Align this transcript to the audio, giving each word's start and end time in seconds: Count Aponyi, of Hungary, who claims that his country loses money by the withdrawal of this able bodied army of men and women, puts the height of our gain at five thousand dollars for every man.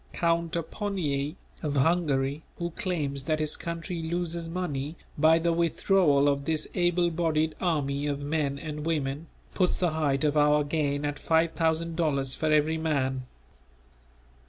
Count 0.13 0.53
Aponyi, 0.53 1.35
of 1.61 1.75
Hungary, 1.75 2.41
who 2.57 2.71
claims 2.71 3.25
that 3.25 3.39
his 3.39 3.55
country 3.55 4.01
loses 4.01 4.49
money 4.49 4.95
by 5.15 5.37
the 5.37 5.53
withdrawal 5.53 6.27
of 6.27 6.45
this 6.45 6.67
able 6.73 7.11
bodied 7.11 7.53
army 7.61 8.07
of 8.07 8.19
men 8.19 8.57
and 8.57 8.83
women, 8.83 9.27
puts 9.53 9.77
the 9.77 9.91
height 9.91 10.23
of 10.23 10.35
our 10.35 10.63
gain 10.63 11.05
at 11.05 11.19
five 11.19 11.51
thousand 11.51 11.95
dollars 11.97 12.33
for 12.33 12.51
every 12.51 12.79
man. 12.79 13.27